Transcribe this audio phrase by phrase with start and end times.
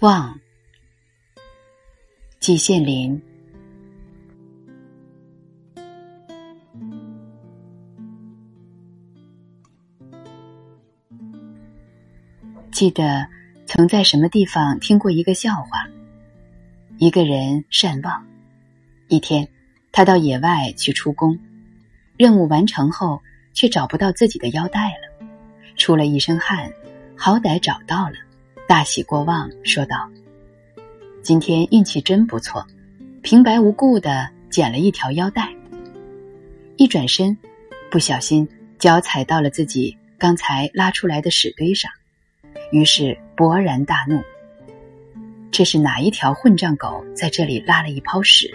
[0.00, 0.38] 望，
[2.38, 3.20] 季羡林。
[12.70, 13.26] 记得
[13.66, 15.88] 曾在什么地方听过一个笑话：
[16.98, 18.37] 一个人善忘。
[19.08, 19.48] 一天，
[19.90, 21.38] 他到野外去出工，
[22.18, 23.22] 任务完成后，
[23.54, 25.26] 却找不到自己的腰带了，
[25.76, 26.70] 出了一身汗，
[27.16, 28.16] 好歹找到了。
[28.66, 30.10] 大喜过望，说道
[31.24, 32.66] ：“今天运气真不错，
[33.22, 35.50] 平白无故的捡了一条腰带。”
[36.76, 37.34] 一转身，
[37.90, 38.46] 不小心
[38.78, 41.90] 脚踩到了自己刚才拉出来的屎堆上，
[42.72, 44.20] 于是勃然大怒
[45.50, 48.52] ：“这是哪一条混账狗在这里拉了一泡屎？”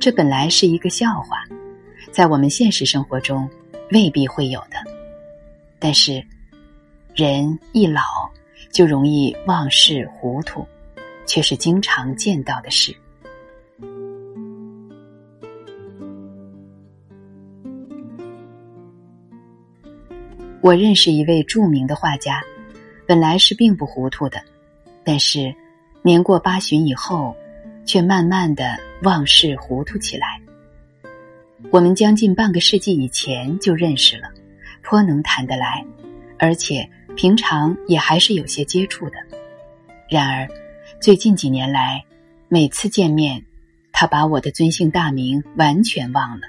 [0.00, 1.44] 这本来是一个笑话，
[2.10, 3.46] 在我们现实生活中
[3.92, 4.78] 未必会有的，
[5.78, 6.24] 但是。
[7.12, 8.00] 人一老，
[8.70, 10.64] 就容易忘事糊涂，
[11.26, 12.94] 却是经常见到的事。
[20.62, 22.40] 我认识一位著名的画家，
[23.08, 24.40] 本来是并不糊涂的，
[25.04, 25.52] 但是
[26.00, 27.34] 年过八旬以后，
[27.84, 30.40] 却慢慢的忘事糊涂起来。
[31.70, 34.28] 我们将近半个世纪以前就认识了，
[34.82, 35.84] 颇能谈得来，
[36.38, 36.88] 而且。
[37.16, 39.16] 平常也还是有些接触的，
[40.08, 40.48] 然而
[41.00, 42.04] 最近几年来，
[42.48, 43.44] 每次见面，
[43.92, 46.46] 他把我的尊姓大名完全忘了。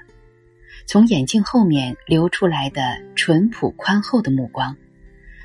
[0.86, 4.74] 从眼镜后面流出来的淳朴宽厚的目光，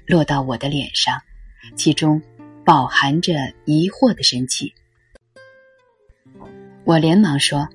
[0.06, 1.20] 落到我的脸上，
[1.76, 2.22] 其中
[2.64, 4.72] 饱含着疑惑的神气。
[6.88, 7.68] 我连忙说：“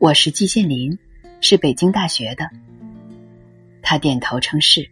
[0.00, 0.98] 我是季羡林，
[1.40, 2.50] 是北京大学的。”
[3.80, 4.90] 他点头称是，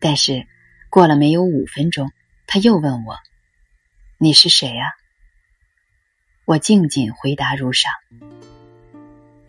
[0.00, 0.46] 但是。
[0.88, 2.10] 过了没有五分钟，
[2.46, 3.18] 他又问我
[4.16, 4.94] ：“你是谁呀？”
[6.46, 7.92] 我静静回答如上。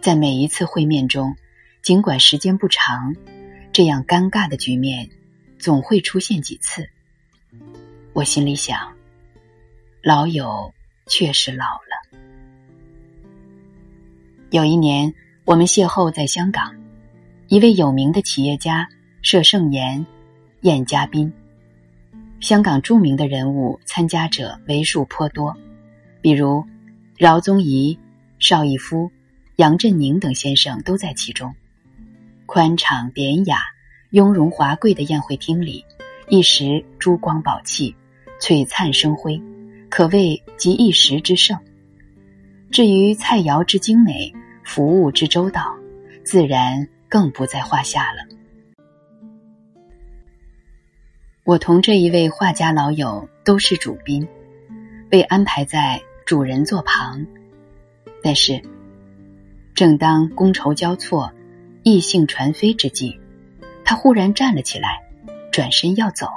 [0.02, 1.38] 在每一次会面中，
[1.82, 3.16] 尽管时间不长，
[3.72, 5.10] 这样尴尬的局面
[5.58, 6.90] 总会出现几次。
[8.12, 8.98] 我心里想，
[10.04, 10.74] 老友
[11.08, 11.89] 确实老了。
[14.52, 15.14] 有一年，
[15.46, 16.74] 我们邂逅在香港，
[17.50, 18.90] 一位有名的企业家
[19.22, 20.04] 设盛宴。
[20.62, 21.32] 宴嘉宾，
[22.42, 25.56] 香港著名的人物参加者为数颇多，
[26.20, 26.66] 比如
[27.16, 27.98] 饶宗颐、
[28.40, 29.10] 邵逸夫、
[29.58, 31.54] 杨振宁等先生都在其中。
[32.46, 33.60] 宽敞典雅、
[34.10, 35.86] 雍容华贵的宴会厅里，
[36.28, 37.96] 一时珠光宝气、
[38.42, 39.42] 璀璨生辉，
[39.90, 41.58] 可谓集一时之盛。
[42.70, 44.32] 至于菜肴之精美、
[44.64, 45.76] 服务之周到，
[46.24, 48.20] 自然更不在话下了。
[51.44, 54.28] 我同这一位画家老友都是主宾，
[55.10, 57.26] 被安排在主人座旁。
[58.22, 58.62] 但是，
[59.74, 61.32] 正当觥筹交错、
[61.84, 63.20] 意兴传飞之际，
[63.84, 65.02] 他忽然站了起来，
[65.52, 66.28] 转身要走。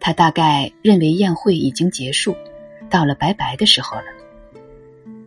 [0.00, 2.34] 他大概认为宴会已经结束，
[2.90, 4.06] 到了拜拜的时候了。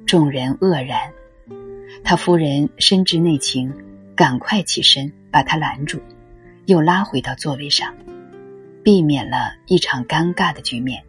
[0.06, 1.14] 众人愕然，
[2.08, 3.74] 他夫人深知内情，
[4.16, 6.00] 赶快起身把他拦住，
[6.68, 7.92] 又拉回到座位上。
[8.84, 11.02] 避免了一场尴尬的局面。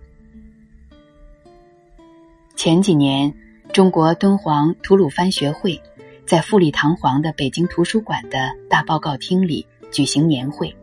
[2.54, 3.34] 前几年，
[3.74, 5.78] 中国敦煌吐鲁番学会
[6.24, 10.74] 在富丽堂皇的北京图书馆的大报告厅里举行年会。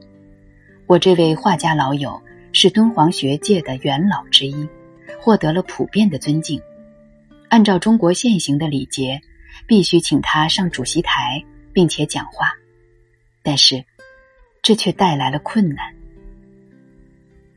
[0.85, 4.69] 我这位画家老友是敦煌学界的元老之一，
[5.19, 6.61] 获得了普遍的尊敬。
[7.49, 9.19] 按照中国现行的礼节，
[9.67, 11.43] 必须请他上主席台
[11.73, 12.53] 并且讲话，
[13.41, 13.85] 但是
[14.61, 15.93] 这却带来了困难。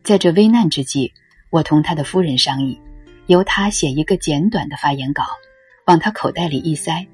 [0.03, 1.13] 在这危难之际，
[1.51, 2.81] 我同他的夫人商议，
[3.27, 5.25] 由他写一个简短的发言稿，
[5.85, 7.07] 往他口袋里一塞，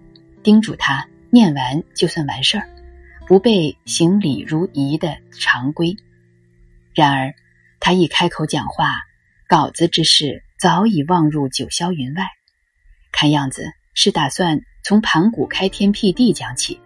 [0.43, 2.69] 叮嘱他念完就算完事儿，
[3.27, 5.97] 不背行礼如仪的常规。
[6.95, 7.35] 然而，
[7.81, 9.01] 他一开口讲话，
[9.49, 12.27] 稿子之事早已忘入九霄云外，
[13.11, 13.65] 看样子
[13.95, 16.81] 是打算从盘古开天辟地讲起。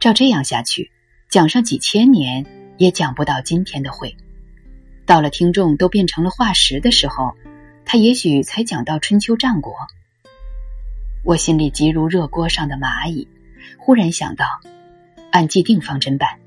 [0.00, 0.90] 照这样下去，
[1.28, 2.46] 讲上几千年
[2.76, 4.16] 也讲不到今天的会。
[5.06, 7.34] 到了听众都变成了化石的时候，
[7.84, 9.74] 他也许才讲到春秋战国。
[11.22, 13.28] 我心里急如热锅上的蚂蚁，
[13.78, 14.60] 忽然想到，
[15.30, 16.38] 按既定方针办。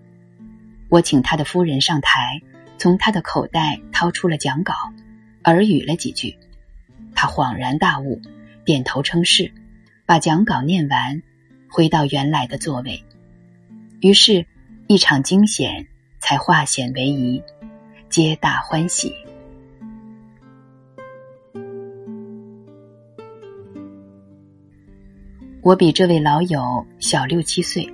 [0.90, 2.42] 我请他的夫人上台，
[2.78, 4.74] 从他的口袋掏出了讲稿，
[5.44, 6.38] 耳语了几句。
[7.16, 8.22] 他恍然大悟，
[8.66, 9.54] 点头称是，
[10.06, 11.24] 把讲稿念完，
[11.70, 13.02] 回到原来的座位。
[14.02, 14.46] 于是，
[14.88, 15.88] 一场惊险
[16.20, 17.42] 才化险为夷，
[18.10, 19.14] 皆大欢喜。
[25.62, 27.90] 我比这位老友小六七岁，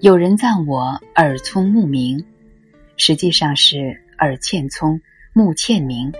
[0.00, 2.24] 有人赞我耳聪目明，
[2.96, 4.98] 实际上是耳欠聪，
[5.34, 6.10] 目欠明。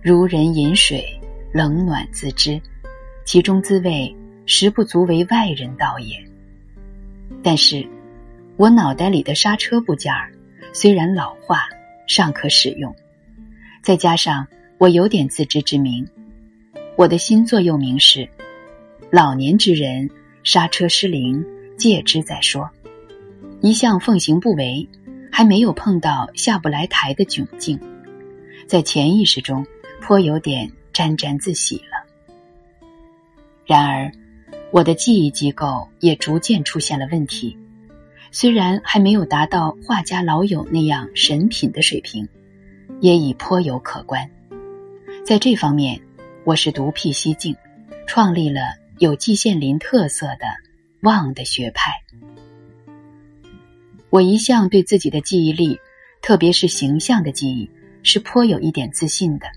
[0.00, 1.04] 如人饮水，
[1.52, 2.58] 冷暖自知，
[3.26, 6.16] 其中滋味实不足为外人道也。
[7.42, 7.84] 但是，
[8.56, 10.32] 我脑袋里的刹车部件儿
[10.72, 11.64] 虽然老化，
[12.06, 12.94] 尚可使用，
[13.82, 14.46] 再加上
[14.78, 16.06] 我有点自知之明，
[16.96, 18.28] 我的新座右铭是。
[19.10, 20.08] 老年之人，
[20.44, 21.44] 刹车失灵，
[21.76, 22.70] 戒之再说。
[23.60, 24.88] 一向奉行不为，
[25.32, 27.80] 还没有碰到下不来台的窘境，
[28.68, 29.66] 在潜意识中
[30.00, 31.95] 颇有点沾沾自喜了。
[33.66, 34.12] 然而，
[34.70, 37.58] 我的记忆机构也逐渐出现了问题，
[38.30, 42.28] 虽然还没有达到画家老友那样神品的水平，
[43.00, 44.30] 也已颇有可观。
[45.24, 46.00] 在这方面，
[46.44, 47.54] 我是独辟蹊径，
[48.06, 48.60] 创立了。
[48.98, 50.46] 有季羡林特色的
[51.02, 51.92] 望的学派，
[54.08, 55.78] 我一向对自己的记忆力，
[56.22, 57.70] 特别是形象的记忆，
[58.02, 59.48] 是颇有一点自信的。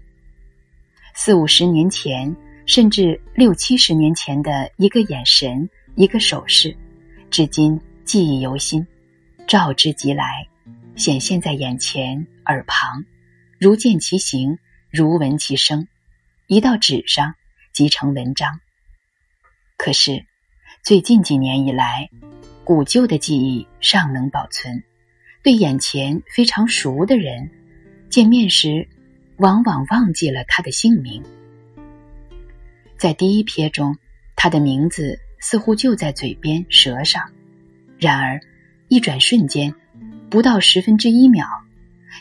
[1.16, 2.36] 四五十年前，
[2.69, 6.77] 甚至六七十年前的一个眼神、一个手势，
[7.31, 8.86] 至今记忆犹新，
[9.48, 10.48] 照之即来，
[10.95, 13.06] 显现在眼前、耳旁，
[13.60, 14.60] 如见其形，
[14.92, 15.88] 如闻其声，
[16.45, 17.33] 一到纸上
[17.74, 18.60] 即成文章。
[19.75, 20.27] 可是，
[20.83, 22.12] 最近几年以来，
[22.63, 24.83] 古旧的记忆尚能保存。
[25.42, 27.50] 对眼前非常熟的人，
[28.12, 28.88] 见面时，
[29.38, 31.24] 往往忘记了他的姓名。
[33.00, 33.96] 在第一瞥中，
[34.36, 37.31] 他的名字似乎就在嘴边、舌上；
[37.98, 38.42] 然而，
[38.90, 39.74] 一转瞬间，
[40.30, 41.48] 不到十分之一秒，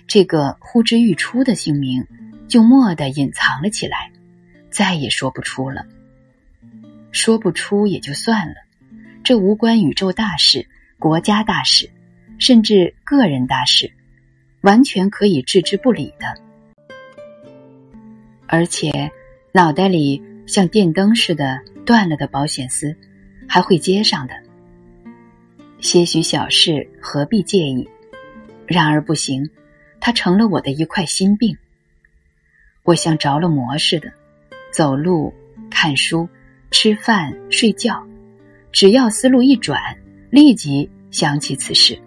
[0.07, 2.07] 这个呼之欲出的姓名
[2.47, 4.13] 就蓦地隐藏了起来，
[4.71, 5.85] 再也说不出了。
[7.11, 8.55] 说不出也就算了，
[9.25, 10.69] 这无关宇宙大事、
[11.01, 11.91] 国家大事，
[12.39, 13.91] 甚至个人大事，
[14.61, 16.41] 完全可以置之不理的。
[18.47, 19.11] 而且，
[19.51, 22.97] 脑袋里像电灯似的断了的保险丝，
[23.47, 24.35] 还会接上的。
[25.79, 27.89] 些许小事何必介意？
[28.67, 29.49] 然而不行，
[30.01, 31.57] 它成了我的一块心病。
[32.83, 34.11] 我像着了魔似的，
[34.73, 35.33] 走路、
[35.71, 36.29] 看书。
[36.71, 38.07] 吃饭、睡觉，
[38.73, 39.81] 只要思路一转，
[40.29, 41.99] 立即想起此事，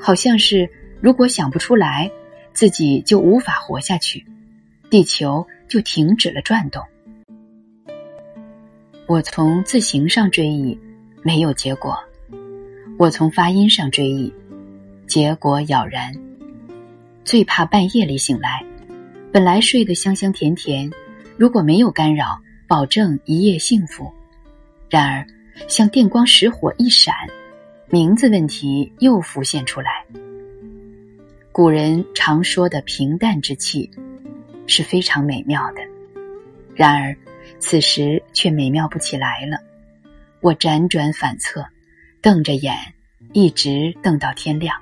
[0.00, 0.68] 好像是
[1.00, 2.10] 如果想不出来，
[2.52, 4.26] 自己就无法活下去，
[4.90, 6.82] 地球就停止了转动。
[9.10, 10.78] 我从字形上追忆，
[11.20, 11.90] 没有结果；
[12.96, 14.32] 我从发音上追忆，
[15.08, 16.14] 结果杳然。
[17.24, 18.64] 最怕半夜里醒来，
[19.32, 20.88] 本来睡得香香甜甜，
[21.36, 22.40] 如果没有干扰。
[22.68, 24.12] 保证一夜幸福。
[24.88, 25.26] 然而，
[25.66, 27.12] 像电光石火一闪，
[27.88, 30.06] 名字问题又浮现出来。
[31.50, 33.90] 古人常说的平淡之气，
[34.68, 35.80] 是非常美妙的。
[36.76, 37.16] 然而，
[37.60, 39.58] 此时却美妙不起来了。
[40.40, 41.66] 我辗转反侧，
[42.20, 42.74] 瞪着眼，
[43.32, 44.76] 一直瞪到天亮。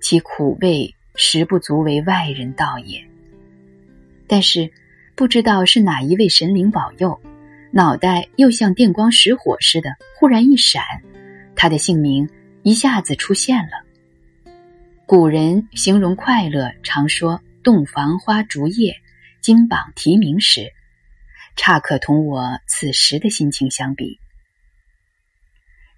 [0.00, 3.02] 其苦味实不足为外人道也。
[4.26, 4.70] 但是。
[5.14, 7.20] 不知道是哪一位神灵保佑，
[7.70, 10.82] 脑袋又像电光石火似的忽然一闪，
[11.54, 12.30] 他的姓名
[12.62, 13.84] 一下子出现了。
[15.04, 18.96] 古人形容快乐，常说“洞房花烛夜，
[19.42, 20.72] 金榜题名时”，
[21.56, 24.18] 差可同我此时的心情相比。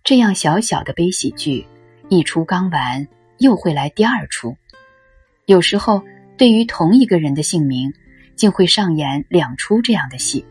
[0.02, 1.66] 这样小小的悲喜剧，
[2.08, 3.08] 一出刚完，
[3.38, 4.56] 又会来第二出。
[5.46, 6.02] 有时候，
[6.36, 7.92] 对于同一个人的姓名。
[8.36, 10.44] 竟会上演两出这样的戏，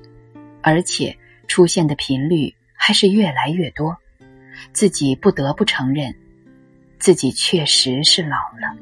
[0.61, 1.17] 而且
[1.49, 3.97] 出现的频率还是越来越多，
[4.71, 6.15] 自己不得不承认，
[6.97, 8.77] 自己确实是老了。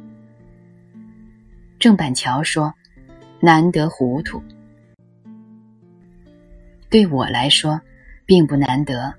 [1.79, 2.75] 郑板桥说
[3.41, 4.43] ：“难得糊涂。”
[6.91, 7.79] 对我来说，
[8.25, 9.13] 并不难得，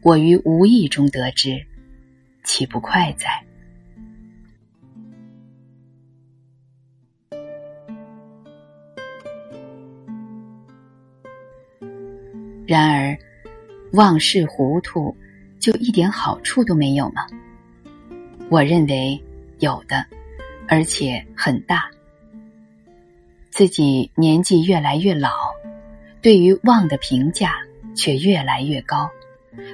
[0.00, 1.66] 我于无意中得知，
[2.44, 3.44] 岂不快哉？
[12.66, 13.18] 然而，
[13.92, 15.14] 忘事糊涂，
[15.60, 17.26] 就一点好处都没有吗？
[18.48, 19.22] 我认为
[19.58, 20.06] 有的，
[20.66, 21.90] 而且很大。
[23.50, 25.28] 自己年纪越来越老，
[26.20, 27.56] 对于望的评价
[27.94, 29.08] 却越来越高，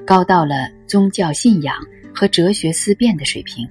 [0.07, 1.77] 高到了宗教信仰
[2.15, 3.69] 和哲学思辨的水平。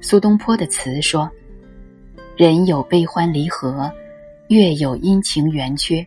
[0.00, 1.30] 苏东坡的词说
[2.36, 3.92] ：“人有悲欢离合，
[4.48, 6.04] 月有阴晴圆缺，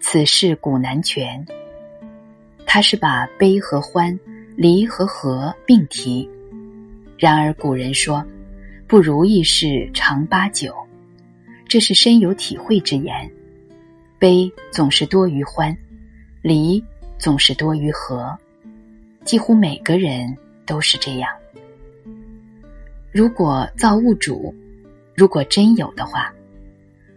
[0.00, 1.44] 此事古难全。”
[2.64, 4.16] 他是把悲和欢、
[4.54, 6.28] 离和合并提。
[7.18, 8.24] 然而古人说
[8.86, 10.72] ：“不如意事常八九。”
[11.66, 13.28] 这是深有体会之言。
[14.18, 15.76] 悲总是多于欢，
[16.42, 16.84] 离
[17.18, 18.36] 总是多于合，
[19.24, 21.30] 几乎每个人都是这样。
[23.12, 24.52] 如果造物主，
[25.14, 26.32] 如果真有的话，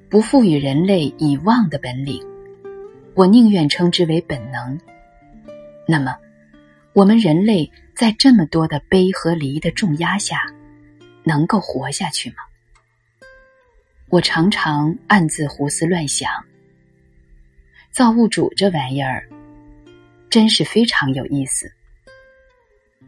[0.09, 2.23] 不赋予人类以忘的本领，
[3.15, 4.79] 我宁愿称之为本能。
[5.87, 6.15] 那么，
[6.93, 10.43] 我们人类在这么多的悲和离的重压下，
[11.23, 12.35] 能够活下去吗？
[14.09, 16.29] 我常常暗自胡思乱想。
[17.91, 19.27] 造物主这玩意儿，
[20.29, 21.69] 真是非常有意思。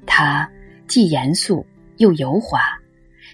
[0.05, 0.51] 他
[0.87, 1.65] 既严肃
[1.97, 2.61] 又油滑，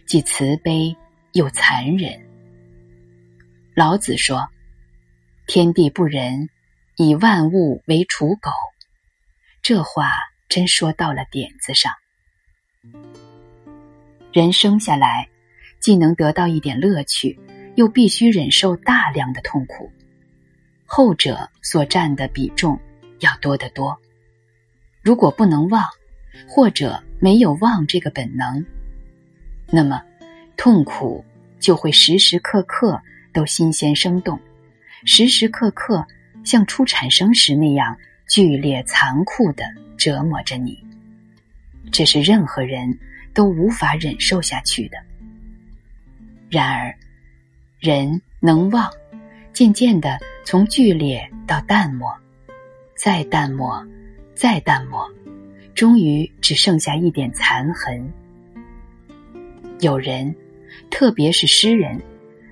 [0.06, 0.96] 既慈悲
[1.34, 2.22] 又残忍。
[3.74, 4.48] 老子说
[5.48, 6.50] ：“天地不仁，
[6.98, 8.51] 以万物为刍狗。”
[9.63, 10.12] 这话
[10.48, 11.91] 真说到了点子上。
[14.32, 15.27] 人生下来，
[15.79, 17.39] 既能得到一点乐趣，
[17.75, 19.91] 又必须忍受大量的痛苦。
[20.91, 22.79] 后者所占的比重
[23.19, 23.96] 要多得多。
[25.03, 25.86] 如果不能忘，
[26.48, 28.65] 或者没有忘这个本能，
[29.67, 30.01] 那么
[30.58, 31.24] 痛苦
[31.60, 33.00] 就会时时刻刻
[33.31, 34.39] 都新鲜生动，
[35.05, 36.03] 时时刻刻
[36.43, 37.96] 像初产生时那样
[38.27, 39.63] 剧烈残酷的
[39.96, 40.84] 折磨着你。
[41.91, 42.98] 这是任何人
[43.31, 44.98] 都无法忍受下去的。
[46.50, 46.98] 然而，
[47.79, 48.91] 人能忘。
[49.51, 50.17] 渐渐的，
[50.50, 52.12] 从剧烈到淡漠，
[52.96, 53.86] 再淡漠，
[54.34, 55.08] 再淡漠，
[55.75, 58.12] 终于只剩下一点残痕。
[59.79, 60.36] 有人，
[60.89, 62.01] 特别是诗人，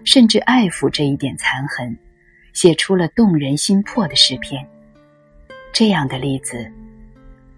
[0.04, 1.98] 甚至爱抚这一点残痕，
[2.54, 4.64] 写出了动人心魄的诗篇。
[5.74, 6.72] 这样的例子，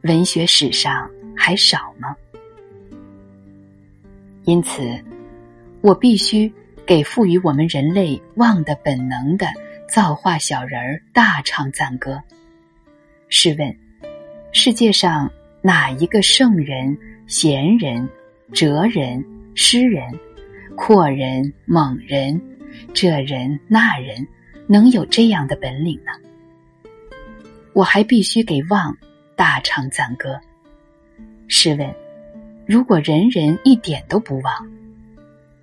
[0.03, 2.15] 文学史上还少吗？
[4.45, 5.03] 因此，
[5.81, 6.49] 我必须。
[6.87, 9.45] 给赋予我们人类忘的本能的
[9.89, 12.21] 造化小人儿大唱赞歌。
[13.27, 13.75] 试问，
[14.51, 15.31] 世界上
[15.63, 18.07] 哪一个圣人、贤人、
[18.53, 20.03] 哲人、诗人、
[20.77, 22.39] 阔人、猛人，
[22.93, 24.27] 这人那人，
[24.67, 26.11] 能有这样的本领呢？
[27.73, 28.95] 我还必须给忘
[29.35, 30.39] 大唱赞歌。
[31.47, 31.95] 试问，
[32.67, 34.71] 如果人人一点都不忘，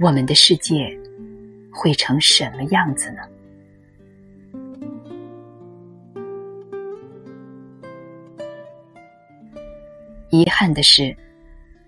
[0.01, 0.99] 我们的世界？
[1.71, 3.19] 会成什么样子呢？
[10.59, 11.15] 憾的是，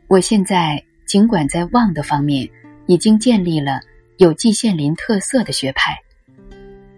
[0.09, 2.51] 我现在尽管在望的方面
[2.85, 3.81] 已经建立了
[4.19, 5.99] 有季羡林特色的学派，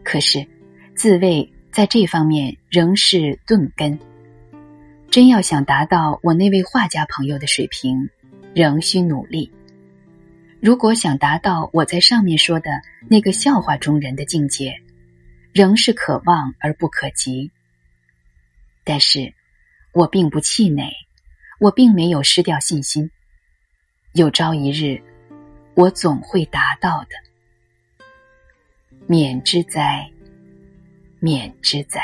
[0.02, 0.44] 可是
[0.96, 3.96] 自卫在这方面仍是钝根。
[5.12, 8.10] 真要想达到我那位画家朋友的水平，
[8.52, 9.52] 仍需努力。
[10.60, 14.74] 如果想达到我在上面说的那个笑话中人的境界，
[15.52, 17.52] 仍是可望而不可及。
[18.82, 19.32] 但是，
[19.92, 20.90] 我并不气馁，
[21.60, 23.10] 我并没有失掉信心。
[24.14, 25.00] 有朝一日，
[25.74, 27.10] 我总会达到的。
[29.06, 30.10] 免之灾，
[31.20, 32.00] 免之灾。